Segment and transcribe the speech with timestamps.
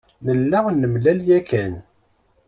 [0.25, 1.73] Nella nemlal yakan.